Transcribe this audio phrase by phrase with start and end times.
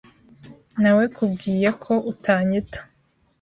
[0.81, 2.79] Nawekubwiye ko utanyita.